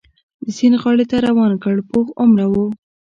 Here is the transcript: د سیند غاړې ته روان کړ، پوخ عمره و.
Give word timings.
د 0.43 0.45
سیند 0.57 0.75
غاړې 0.81 1.05
ته 1.11 1.17
روان 1.27 1.53
کړ، 1.63 1.75
پوخ 1.89 2.07
عمره 2.21 2.45
و. 2.51 2.55